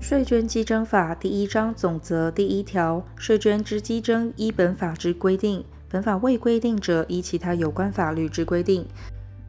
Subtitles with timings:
[0.00, 8.86] 税捐稽征法第一章总则第一条，税捐之稽征依本法之规定，本法未规定者，依其他有关法律之规定。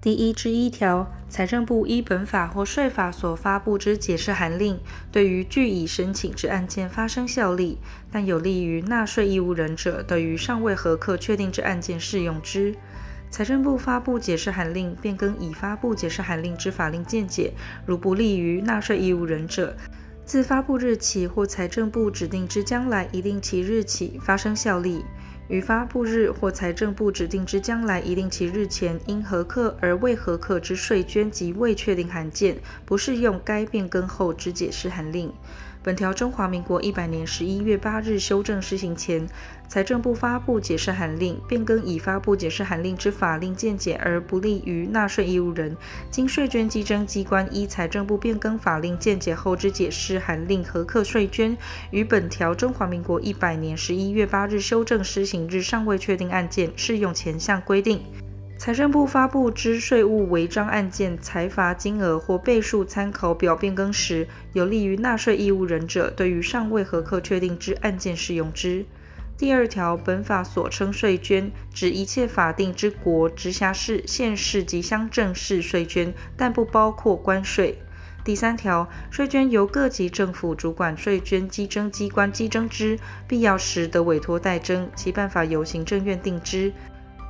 [0.00, 4.78] 第一之一条，财政部依本法或税法所发布之解释函令，
[5.10, 7.78] 对于据以申请之案件发生效力，
[8.12, 12.76] 但有利于纳税义务人者，对于尚未核课确定之案件适用之。
[13.34, 17.52] 财政部发布解释函令，变更已发布解释函令之法令见解，
[17.84, 19.76] 如不利于纳税义务人者，
[20.24, 25.04] 自发布日起或财政部指定之将来一定期日起发生效力，
[25.48, 35.32] 于发布日或财政部指定之将来一定期日前因核课而未核课之税捐及未确定函件，不适用该变更后之解释函令。
[35.84, 39.28] 本条中华民国一百年十一月八日修正施行前，
[39.68, 45.76] 财政部发布解释函令，变更已发布解释函令之法令见解而不利于纳税义务人，
[46.10, 51.54] 经税捐稽征机关依财政部变更法令见解后之解释函令核课税捐，
[51.90, 58.00] 与本条中华民国一百年十一月八日修正施行日尚未确定案件，适用前项规定。
[58.56, 68.86] 财政部发布之税务违章案件裁罚金额或倍数参考表变更时，有利于纳税义务人者，对于尚未核课确定之案件适用之。
[69.36, 77.78] 第二条，本法所称税捐，指一切法定之国、直辖市、县市及乡镇市税捐，但不包括关税。
[78.24, 82.98] 第三条，税捐由各级政府主管税捐稽征机关稽征之，
[83.28, 86.72] 必要时得委托代征，其办法由行政院定之。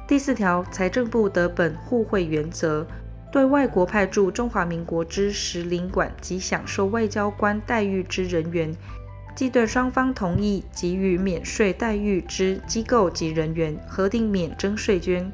[0.07, 2.87] 第四条，财政部得本互惠原则，
[3.33, 8.71] 对外国派驻中华民国之使领馆及享受外交官待遇之人员，
[9.35, 15.33] 即对双方同意给予免税待遇之机构及人员，核定免征税捐。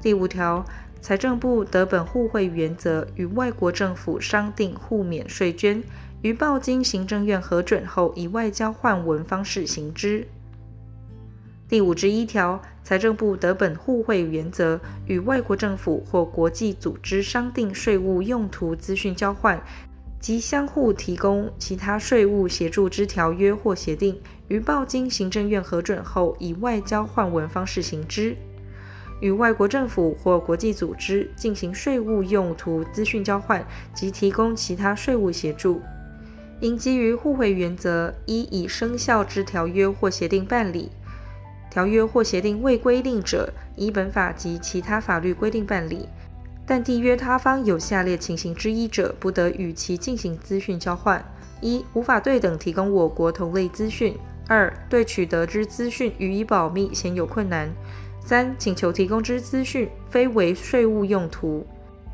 [0.00, 0.64] 第五条，
[1.00, 5.82] 财政部得本互惠原则，与外国政府商定互免税捐，
[6.22, 10.28] 于报经行政院核准后，以外交换文方式行之。
[11.72, 19.58] 第五十一条，财政部得本互惠原则，与外国政府或国际组织商定税务用途资讯交换
[20.20, 28.36] 及相互提供其他税务协助之条约或协定，于报经行政院核准后，以外交换文方式行之。
[29.22, 35.80] 与外国政府或国际组织进行税务用途资讯交换及提供其他税务协助，
[36.60, 40.90] 应基于互惠原则，依已生效之条约或协定办理。
[41.72, 46.06] 条约或协定未规定者，依本法及其他法律规定办理；
[46.66, 51.24] 但缔约他方有下列情形之一者，不得与其进行资讯交换：
[51.62, 54.12] 一、无法对等提供我国同类资讯；
[54.46, 57.70] 二、对取得之资讯予以保密，鲜有困难；
[58.20, 61.64] 三、请求提供之资讯非为税务用途；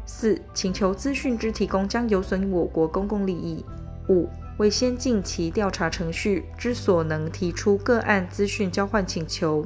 [0.07, 3.65] 四、请求资讯之提供将有损我国公共利益；
[4.09, 9.65] 五、为先进其调查程序之所能提出个案资讯交换请求，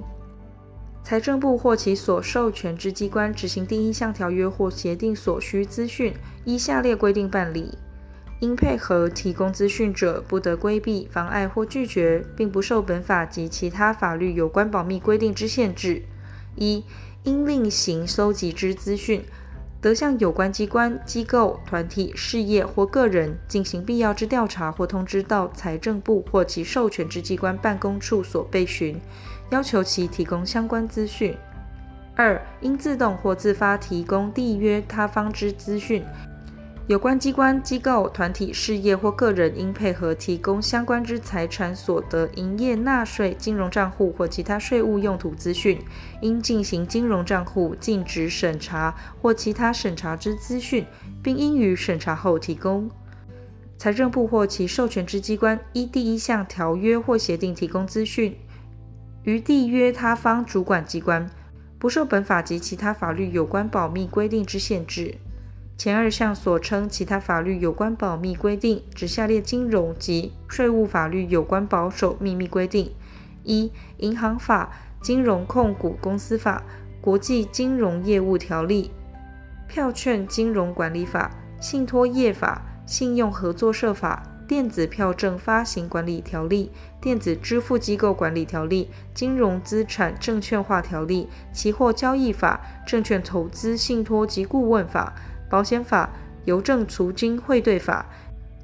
[1.02, 6.14] 财政部或其所授权之机关执行第一项条约或协定所需资讯，
[6.44, 7.76] 依下列规定办理：
[8.40, 16.02] 应配合提供资讯者，不得规避、妨碍或拒绝，并不受本法及其他法律有关保密规定之限制。
[16.54, 16.84] 一、
[17.22, 19.24] 应另行搜集之资讯。
[19.82, 28.98] 得向有关机关、机构、团体、事业或个人进行必要之调查，或通知到财政部或其授权之机关办公处所备询，
[29.50, 31.36] 要求其提供相关资讯。
[32.14, 36.04] 二、应自动或自发提供缔约他方之资讯。
[36.88, 45.78] 有关机关、机构、团体、事业或个人应配合提供相关之财产所得、营业纳税、金融账户或其他税务用途资讯，
[46.22, 50.84] 应进行金融账户尽职审查或其他审查之资讯，
[51.22, 52.90] 并应于审查后提供。
[53.78, 58.36] 财政部或其授权之机关依第一项条约或协定提供资讯，
[59.22, 61.30] 于缔约他方主管机关，
[61.78, 65.14] 不受本法及其他法律有关保密规定之限制。
[65.82, 72.92] 前二项所称其他法律有关保密规定，指下列金融及税务法律有关保守秘密规定：
[73.42, 74.70] 一、银行法、
[75.00, 76.62] 金融控股公司法、
[77.00, 78.92] 国际金融业务条例、
[79.66, 86.70] 票券金融管理法、信托业法、信用合作社法、电子票证发行管理条例、
[87.00, 95.12] 电子支付机构管理条例、金融资产证券化条例、期货交易法、证券投资信托及顾问法。
[95.52, 96.08] 保险法、
[96.46, 98.06] 邮政储金汇兑法、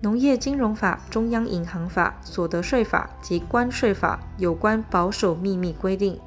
[0.01, 6.19] 农业金融法、中央银行法、所得税法及关税法有关保守秘密规定。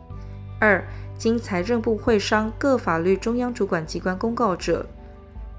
[0.59, 0.85] 二、
[1.17, 4.85] 经财政部会商各法律中央主管机关公告者。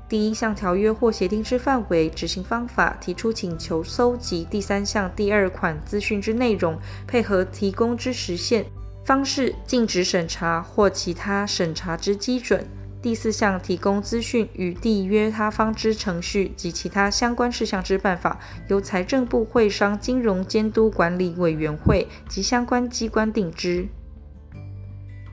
[0.09, 6.79] 第一项条约或协定之范围、执行方法、提出请求、搜集第三项第二款资讯之内容、
[7.09, 8.65] 配合提供之时限、
[9.05, 12.65] 方式、禁止审查或其他审查之基准。
[13.03, 18.39] 第四项提供资讯与缔约他方之程序及其他相关事项之办法，
[18.69, 23.89] 由财政部会商金融监督管理委员会及相关机关定之。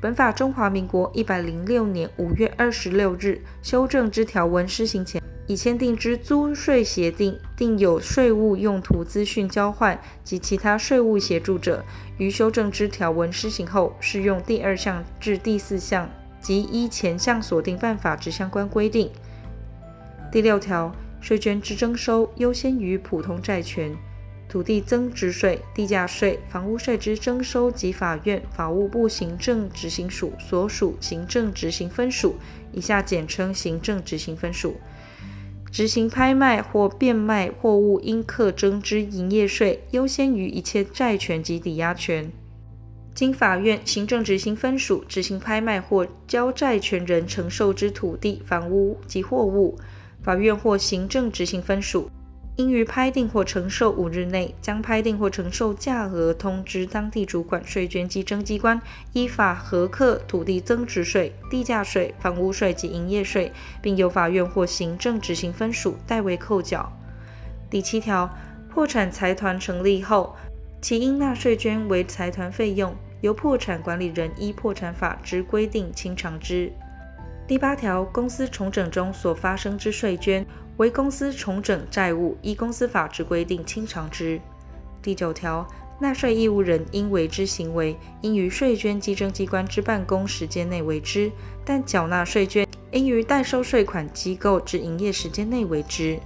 [0.02, 11.84] 本法中华民国一百零六年五月二十六日修正之条文施行前，已签订之租税协定，订有税务用途资讯交换及其他税务协助者，
[12.18, 16.10] 于修正之条文施行后，适用第二项至第四项
[16.42, 19.10] 及依前项所定办法之相关规定。
[20.32, 23.96] 第六条，税捐之征收优先于普通债权。
[24.48, 32.36] 土地增值税、地价税、房屋税之征收及法院法务部行政执行署所属行政执行分署
[32.74, 34.78] （以下简称行政执行分署）
[35.72, 42.32] 执行拍卖或变卖货物应课征之营业税，优先于一切债权及抵押权。
[43.20, 49.78] 经法院行政执行分署执行拍卖或交债权人承受之土地、房屋及货物，
[50.24, 52.10] 法院或行政执行分署。
[52.56, 58.82] 应于拍定或承受五日内，将拍定或承受价额通知当地主管税捐稽征机关，
[59.12, 63.52] 依法核课土地增值税、地价税、房屋税及营业税，
[63.82, 66.90] 并由法院或行政执行分署代为扣缴。
[67.70, 68.34] 第七条，
[68.70, 70.38] 破产财团成立后，
[70.82, 76.72] 其应纳税捐为财团费用，由破产管理人依破产法之规定清偿之。
[77.48, 80.46] 第八条，公司重整中所发生之税捐，
[80.78, 84.40] 为公司重整债务，依公司法之规定清偿之。
[85.02, 85.68] 第九条，
[86.00, 91.32] 纳税义务人应为之行为，应于税捐稽征机关之办公时间内为之，
[91.66, 96.20] 但缴纳税捐应于代收税款机构之营业时间内为之。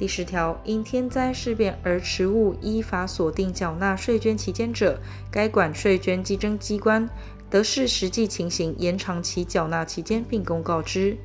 [0.00, 4.98] 第十条，因天灾事变而迟误依法锁定缴纳税捐期间者，
[5.30, 7.06] 该管税捐稽征机关。
[7.50, 11.18] 得视实际情形延长其缴纳期间，并公告之。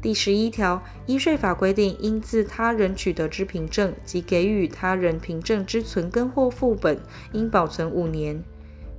[0.00, 7.00] 第十一条，依税法规定，应自他人取得之凭证及给予他人凭证之存根或副本，
[7.32, 8.40] 应保存五年。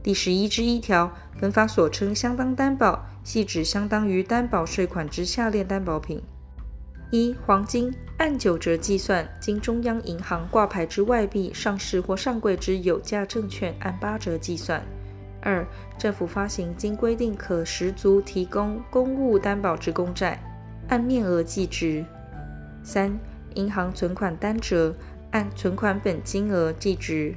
[0.03, 1.09] 第十一之一条，
[1.39, 6.21] 本法所称相当担保，系指相当于担保税款之下列担保品：
[7.13, 14.83] 一、黄金，按九折计算；经中央银行挂牌之外币，上市或上柜之有价证券，按八折计算。
[15.39, 15.63] 二、
[15.95, 20.41] 政府发行经规定可十足提供公务担保之公债，
[20.87, 22.03] 按面额计值；
[22.81, 23.15] 三、
[23.53, 24.95] 银行存款单折，
[25.29, 27.35] 按存款本金额计值；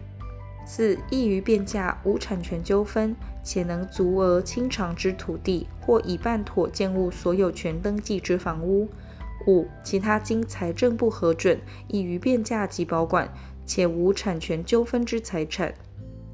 [0.65, 3.15] 四、易于变价、无产权纠纷
[3.45, 8.89] 且能足额清偿之土地或已办妥建物所有权登记之房屋；
[9.47, 13.33] 五、其他经财政部核准、易于变价及保管
[13.65, 15.75] 且无产权纠纷之财产。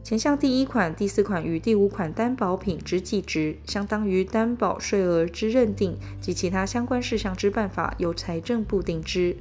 [0.02, 9.36] 前项第一款、第四款与第五款担保品之计值，相当于担保税额之认定及其他相关事项之办法，由财政部定之。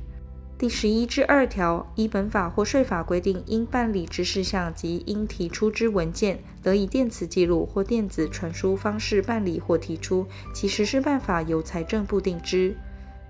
[0.60, 12.76] 第十一至二条，依本法或税法规定应办理之事项及应提出之文件，得以电磁记录或电子传输方式办理或提出，其实施办法由财政部定之。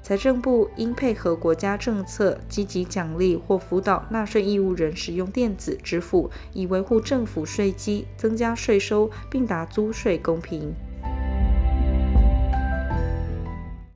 [0.03, 10.73] 财政部应配合国家政策，积极奖励或辅导纳税义务人使用电子支付，以维护政府税基、增加税收，并达租税公平。